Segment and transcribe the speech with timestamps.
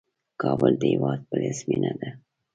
[0.41, 2.09] کابل د هیواد پلازمینه ده